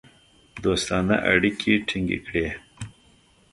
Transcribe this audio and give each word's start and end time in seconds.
دوستانه 0.63 1.15
اړیکې 1.31 1.73
ټینګ 1.87 2.09
کړې. 2.25 2.47